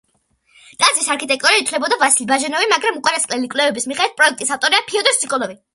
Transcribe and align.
ტაძრის 0.83 1.09
არქიტექტორად 1.15 1.61
ითვლებოდა 1.65 1.99
ვასილი 2.05 2.27
ბაჟენოვი, 2.33 2.71
მაგრამ 2.75 2.99
უკანასკნელი 3.03 3.55
კვლევების 3.55 3.91
მიხედვით 3.95 4.21
პროექტის 4.23 4.55
ავტორია 4.59 4.85
ფიოდორ 4.91 5.21
სოკოლოვი. 5.23 5.61